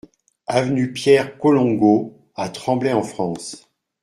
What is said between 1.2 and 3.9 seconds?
Colongo à Tremblay-en-France